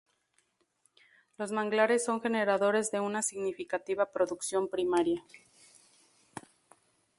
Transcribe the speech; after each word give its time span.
Los 1.37 1.51
manglares 1.51 2.03
son 2.03 2.21
generadores 2.23 2.89
de 2.89 2.99
una 2.99 3.21
significativa 3.21 4.11
producción 4.11 4.67
primaria. 4.67 5.21